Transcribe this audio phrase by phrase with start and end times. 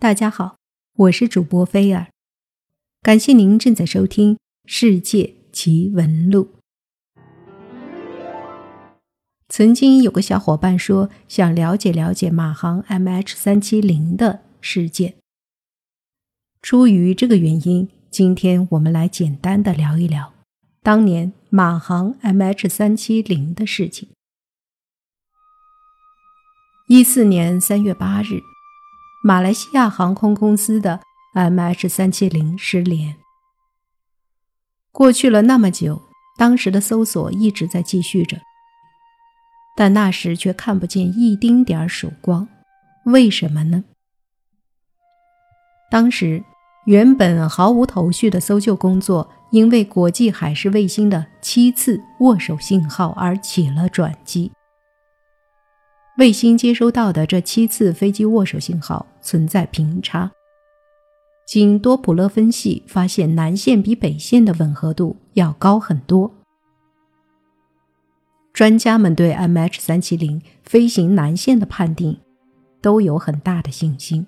[0.00, 0.56] 大家好，
[0.96, 2.06] 我是主播菲尔，
[3.02, 6.54] 感谢您正在收听《世界奇闻录》。
[9.50, 15.16] 曾经有个小伙伴说想了解了解马航 MH 三七零的事件，
[16.62, 20.32] 出于这个原因，今天我们来简单的聊一聊
[20.82, 24.08] 当年马航 MH 三七零的事情。
[26.88, 28.49] 一四年三月八日。
[29.22, 31.00] 马来西亚航空公司的
[31.34, 33.16] MH 三七零失联。
[34.90, 36.00] 过去了那么久，
[36.38, 38.38] 当时的搜索一直在继续着，
[39.76, 42.48] 但那时却看不见一丁点儿曙光。
[43.04, 43.84] 为什么呢？
[45.90, 46.42] 当时
[46.86, 54.50] 原本毫无头绪的搜救工作，因为国际海事卫星的七次握手信号而起了转机。
[56.18, 60.30] 卫星接收到的这七次飞机握手信号存在频差。
[61.46, 66.30] 经多普勒分析，发现南线比北线的吻合度要高很多。
[68.52, 72.18] 专家们对 MH 三七零飞行南线的判定
[72.82, 74.26] 都有很大的信心。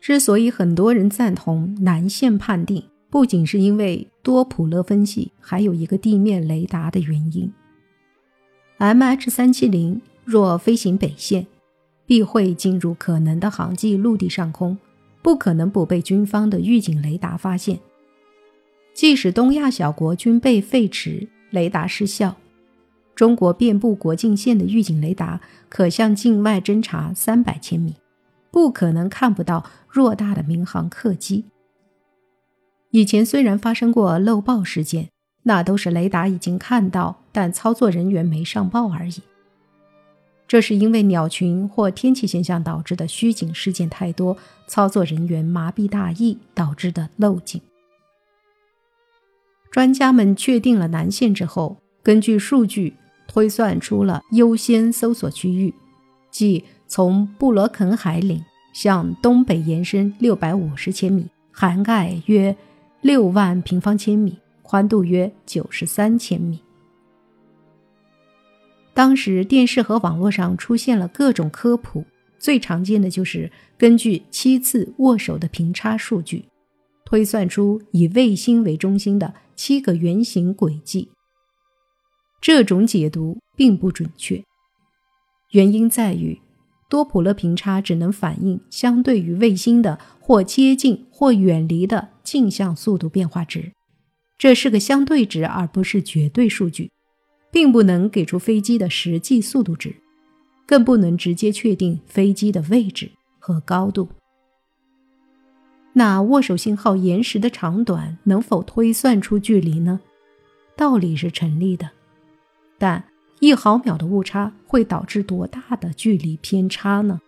[0.00, 7.50] 之所以很多人赞同南线判定，不仅是因为多普勒分析，还有一个地面雷达的原因。
[8.78, 10.02] MH 三七零。
[10.26, 11.46] 若飞行北线，
[12.04, 14.76] 必会进入可能的航迹陆地上空，
[15.22, 17.78] 不可能不被军方的预警雷达发现。
[18.92, 22.34] 即使东亚小国军被废弛，雷达失效，
[23.14, 27.94] 中国遍布国境线的预警雷达可向境外侦察三百千米，
[28.50, 31.44] 不可能看不到偌大的民航客机。
[32.90, 35.10] 以前虽然发生过漏报事件，
[35.44, 39.22] 那都是雷达已经看到，但操作人员没上报而已。
[40.48, 44.36] 这是因为鸟群或天气现象导致的虚警事件太多，
[44.68, 47.60] 操作人员麻痹大意导致的漏警。
[49.72, 52.94] 专家们确定了南线之后，根据数据
[53.26, 55.74] 推算出了优先搜索区域，
[56.30, 58.42] 即从布罗肯海岭
[58.72, 62.56] 向东北延伸六百五十千米，涵盖约
[63.00, 66.60] 六万平方千米，宽度约九十三千米。
[68.96, 72.02] 当时电视和网络上出现了各种科普，
[72.38, 76.46] 最常见的就是根据七次握手的频差数据，
[77.04, 81.10] 推算出以卫星为中心的七个圆形轨迹。
[82.40, 84.42] 这种解读并不准确，
[85.50, 86.40] 原因在于
[86.88, 93.72] 多普勒频差只能反映相对于卫星的或接近或远离的径向速度变化值，
[94.38, 96.90] 这是个相对值而不是绝对数据。
[97.56, 99.96] 并不能给出飞机的实际速度值，
[100.66, 104.10] 更不能直接确定飞机的位置和高度。
[105.94, 110.00] 那握手信号延时的长短能否推算出距离呢？
[110.76, 111.92] 道理是成立的，
[112.76, 113.02] 但
[113.40, 117.22] 一毫秒的误差会导致多大的距离偏差呢？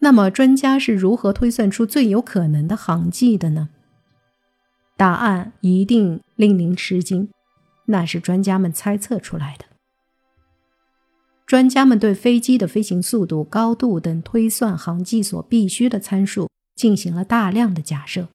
[0.00, 3.68] 那么专家是如何推算出最有可能的航迹的呢？
[4.96, 7.28] 答案一定令您吃惊。
[7.86, 9.66] 那是专家们猜测出来的。
[11.46, 18.28] 专家们对飞机的飞行速度、高度等推算航迹所必须的参数进行了大量的假设，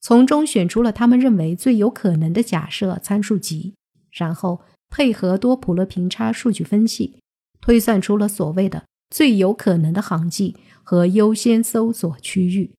[0.00, 3.74] 从中选出了他们认为最有可能的假设参数集，
[4.12, 7.18] 然后配合多普勒频差数据分析，
[7.60, 12.72] 推算出了所谓的最有可能的航迹和优先搜索区域。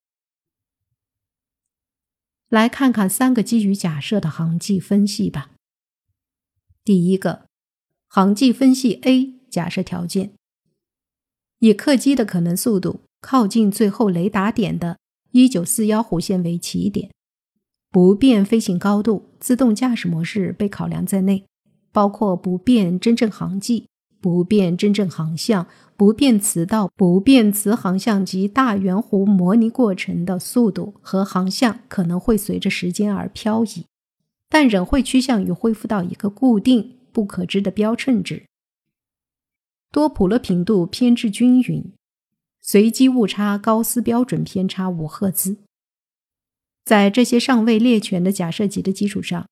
[2.47, 5.52] 来看看三个基于假设的航迹分析吧。
[6.85, 7.45] 第一个，
[8.09, 10.33] 航迹分析 A 假设条件：
[11.59, 14.97] 以客机的可能速度靠近最后雷达点的
[15.31, 17.09] 1941弧线为起点，
[17.89, 21.45] 不变飞行高度、自动驾驶模式被考量在内，
[21.93, 23.87] 包括不变真正航迹、
[24.19, 25.65] 不变真正航向、
[25.95, 33.85] 不变磁道、不变磁航向及大圆弧模拟过程的速度和航向可能会随着时间而漂移。
[34.53, 38.45] 但仍会趋向于恢复到一个固定、不可知的标称值。
[39.91, 41.91] 多普勒频度偏置均匀，
[42.61, 45.57] 随机误差高斯标准偏差五赫兹。
[46.85, 49.49] 在这些尚未列全的假设集的基础上，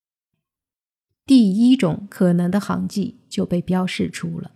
[1.25, 4.51] 第一种可能的航迹就被标示出了。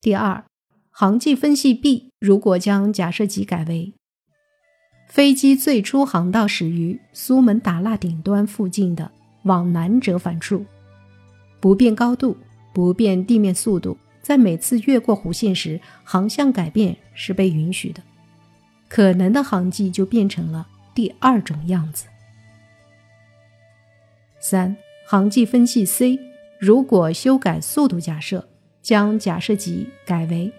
[0.00, 0.44] 第二，
[0.90, 3.94] 航迹分析 B 如果将假设集改为。
[5.06, 9.10] 飞机最初航道始于苏门答腊顶端附近的
[9.42, 10.64] 往南折返处，
[11.60, 12.36] 不变高度，
[12.72, 18.02] 不变地面速度，在每次越过弧线时，航向改变是被允许的，
[18.88, 22.06] 可能的航迹就变成了第二种样子。
[24.40, 24.76] 三、
[25.06, 26.18] 航迹分析 C，
[26.58, 28.48] 如果修改速度假设，
[28.82, 30.52] 将假设级改为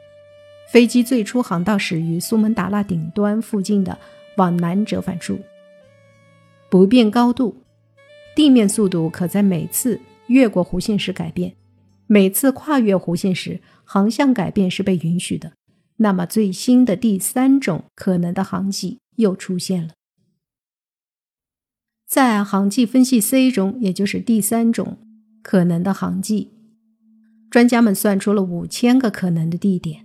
[0.72, 3.98] 飞机最初航道始于苏门答腊顶端附近的
[4.38, 5.40] 往南折返处，
[6.70, 7.64] 不变高度，
[8.36, 11.56] 地面速度可在每次越过弧线时改变，
[12.08, 15.54] 每次跨越弧线时航向改变是被允许的。
[15.98, 19.94] 那么最新的第三种可能的航迹又出现了。
[22.06, 24.98] 在航迹分析 C 中，也就是第三种
[25.42, 26.52] 可能的航迹，
[27.50, 30.05] 专家们算出了五千个可能的地点。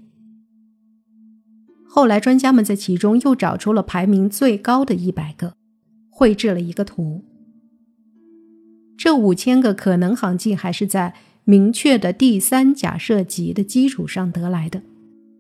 [1.93, 5.55] 后来，专家们在其中又找出了排名最高的一百个，
[6.09, 7.25] 绘制了一个图。
[8.97, 14.83] 这五千个可能航迹还是在明确的第三假设级的基础上得来的。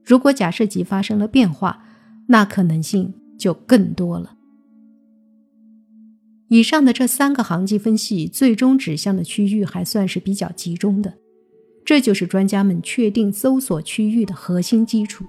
[0.05, 1.85] 如果假设级发生了变化，
[2.26, 4.35] 那可能性就更多了。
[6.49, 11.14] 以上的这三个航迹分析最终指向的区域还算是比较集中的，
[11.85, 15.25] 这就是专家们确定搜索区域的核心基础，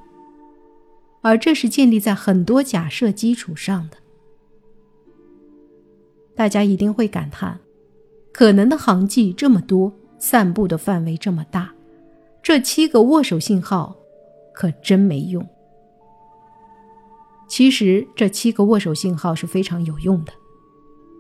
[1.21, 3.97] 而这是建立在很多假设基础上的。
[6.35, 7.59] 大家一定会感叹，
[8.31, 11.73] 可能的航迹这么多，散布的范围这么大，
[12.41, 13.95] 这七个握手信号
[14.53, 15.47] 可真没用。
[17.47, 20.33] 其实这七个握手信号是非常有用的。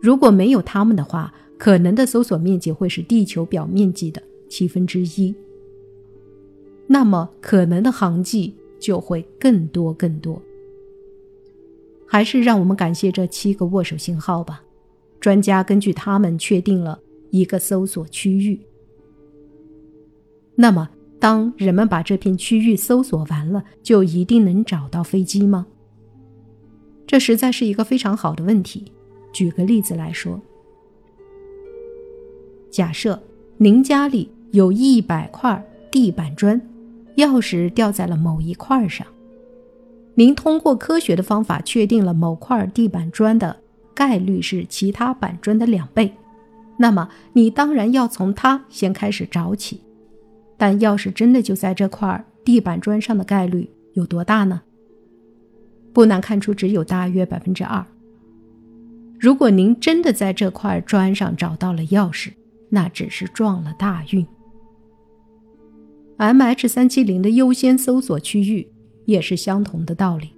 [0.01, 5.35] 如果没有它们的话，可能的搜索面积会是地球表面积的七分之一。
[6.87, 10.41] 那么，可能的航迹就会更多更多。
[12.05, 14.61] 还是让我们感谢这七个握手信号吧。
[15.21, 16.99] 专家根据它们确定了
[17.29, 18.59] 一个搜索区域。
[20.55, 20.89] 那么，
[21.19, 25.67] 当人们把这片区域搜索完了，就一定能找到飞机吗？
[27.05, 28.91] 这实在是一个非常好的问题。
[29.31, 30.41] 举个例子来说，
[32.69, 33.21] 假设
[33.57, 36.59] 您家里有一百块地板砖，
[37.17, 39.05] 钥匙掉在了某一块上，
[40.15, 43.55] 您通过科学的方法确定了某块地板砖的
[43.93, 46.11] 概率是其他板砖的两倍，
[46.77, 49.81] 那么你当然要从它先开始找起。
[50.57, 54.61] 但钥匙真的就在这块地板砖上的概率有多大呢？
[55.91, 57.85] 不难看出，只有大约百分之二。
[59.19, 62.31] 如果您真的在这块砖上找到了钥匙，
[62.69, 64.25] 那只是撞了大运。
[66.21, 68.71] M H 三七零的优先搜索区域
[69.05, 70.29] 也是相同的道理。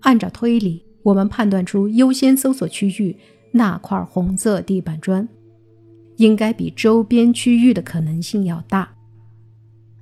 [0.00, 3.16] 按照推理，我们判断出优先搜索区域
[3.52, 5.26] 那块红色地板砖，
[6.16, 8.94] 应该比周边区域的可能性要大。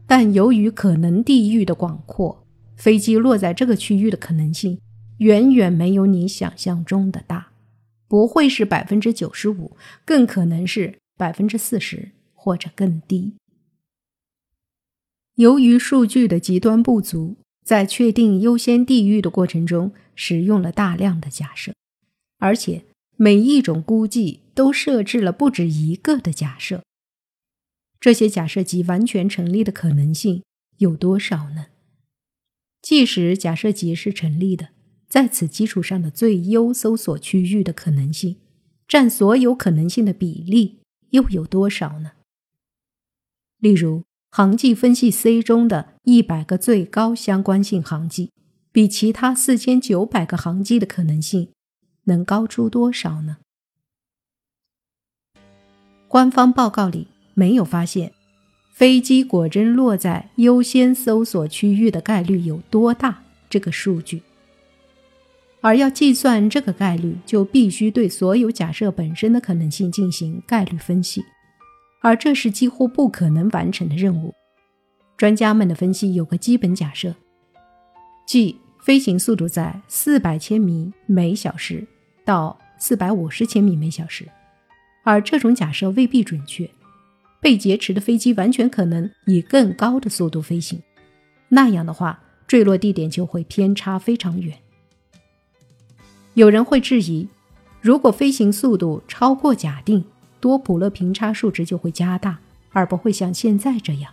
[0.08, 2.44] 但由于可能地域的广阔，
[2.74, 4.80] 飞机落在这个区域的可能性。
[5.18, 7.52] 远远没有你想象中的大，
[8.08, 13.34] 不会是百分之九十五，更可能是百分之四十或者更低。
[15.40, 21.72] 由于数据的极端不足，在确定优先地域的过程中，使用了大量的假设，
[22.36, 22.84] 而且
[23.16, 26.84] 每一种估计都设置了不止一个的假设。
[27.98, 30.42] 这些假设集完全成立的可能性
[30.76, 31.68] 有多少呢？
[32.82, 34.68] 即使假设集是成立的。
[35.08, 38.36] 在此基础上的最优搜索区域的可能性，
[38.86, 40.80] 占所有可能性的比例
[41.12, 42.12] 又有多少呢？
[43.58, 48.30] 例如，航迹分析 C 中的一百个最高相关性航迹，
[48.70, 51.48] 比其他四千九百个航迹的可能性
[52.04, 53.38] 能高出多少呢？
[56.06, 58.12] 官方报告里没有发现
[58.72, 64.22] 飞机果真落在优先搜索区域的概率有多大这个数据。
[65.60, 71.24] 而要计算这个概率，就必须对所有假设本身的可能性进行概率分析，
[72.00, 74.34] 而这是几乎不可能完成的任务。
[75.16, 77.14] 专家们的分析有个基本假设，
[78.26, 81.86] 即飞行速度在四百千米每小时
[82.24, 84.26] 到四百五十千米每小时，
[85.04, 86.68] 而这种假设未必准确。
[87.42, 90.82] 被劫持的飞机完全可能以更高的速度飞行，
[91.48, 94.54] 那样的话，坠落地点就会偏差非常远。
[96.34, 97.26] 有人会质疑，
[97.80, 100.04] 如果飞行速度超过假定，
[100.40, 102.38] 多普勒平差数值就会加大，
[102.72, 104.12] 而不会像现在这样。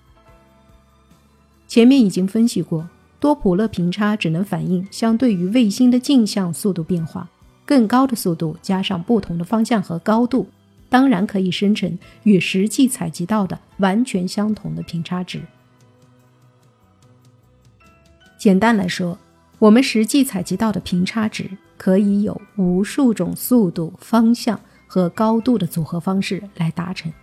[1.67, 7.29] 前面已经分析过，多普勒平差只能反映相对于卫星的径向速度变化，
[7.65, 10.48] 更高的速度加上不同的方向和高度，
[10.89, 15.41] 当然可以生成与实际采集到的完全相同的平差值，
[18.38, 19.17] 简单来说，
[19.60, 24.60] 我们实际采集到的频差值可以有无数种速度、方向
[24.98, 27.13] 和高度的组合方式来达成，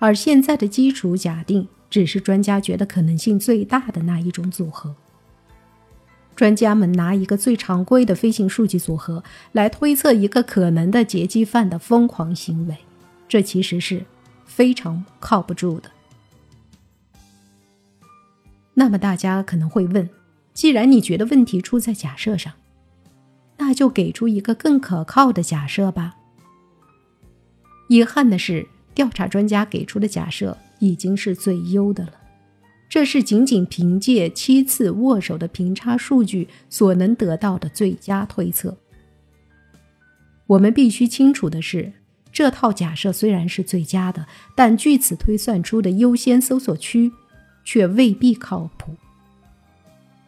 [0.00, 4.96] 而现在的基础假定只是专家觉得可能性最大的那一种组合。
[6.34, 12.76] 专家们拿一个最常规的飞行数据组合来推测一个可能的劫机犯的疯狂行为，
[13.28, 14.04] 这其实是
[14.44, 15.88] 非常靠不住的。
[18.74, 20.10] 那么大家可能会问：
[20.52, 22.52] 既然你觉得问题出在假设上，
[23.58, 26.16] 那就给出一个更可靠的假设吧。
[27.88, 32.12] 遗憾的是，调查专家给出的假设已经是最优的了。
[32.88, 38.76] 这是仅仅凭借七次握手的平差数据所能得到的最佳推测。
[40.46, 41.92] 我们必须清楚的是，
[42.32, 47.10] 这套假设虽然是最佳的，但据此推算出的优先搜索区
[47.64, 48.94] 却未必靠谱。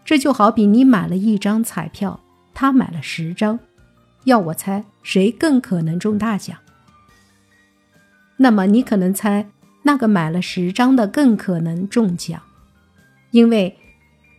[0.05, 2.19] 这就好比你买了一张彩票，
[2.53, 3.59] 他买了十张，
[4.25, 6.59] 要我猜谁更可能中大奖？
[8.38, 9.49] 那么你可能猜
[9.83, 12.42] 那个买了十张的更可能中奖。
[13.30, 13.76] 因为，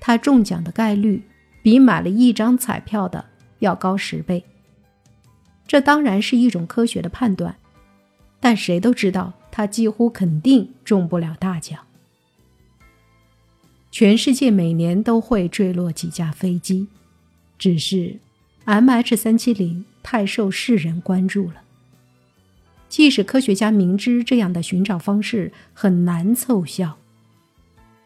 [0.01, 1.23] 他中奖的概率
[1.61, 3.25] 比买了一张彩票的
[3.59, 4.43] 要高十倍。
[5.67, 7.55] 这当然是一种科学的判断，
[8.39, 11.79] 但谁都知道他几乎肯定中不了大奖。
[13.91, 16.87] 全世界每年都会坠落几架飞机，
[17.57, 18.17] 只是
[18.65, 21.61] MH 三七零太受世人关注了。
[22.89, 26.97] 即使科学家明知这样的寻找方式很难凑效。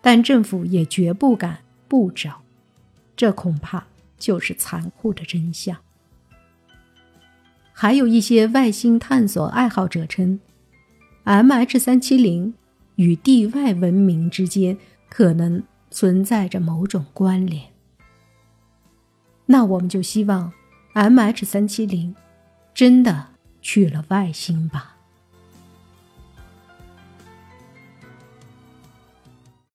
[0.02, 2.42] 但政府也绝不敢不找，
[3.16, 3.88] 这恐怕
[4.18, 5.78] 就是残酷的真相。
[7.72, 10.40] 还有一些外星探索爱好者称
[11.24, 12.54] ，MH 三七零
[12.96, 14.78] 与地外文明之间
[15.10, 17.64] 可能存在着某种关联。
[19.46, 20.52] 那我们就希望
[20.94, 22.14] MH 三七零
[22.74, 23.28] 真的
[23.64, 24.93] 去了外星吧。